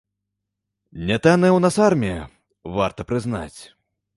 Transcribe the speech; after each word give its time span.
Нятанная 1.09 1.51
ў 1.51 1.59
нас 1.65 1.75
армія, 1.91 2.25
варта 2.79 3.01
прызнаць. 3.13 3.59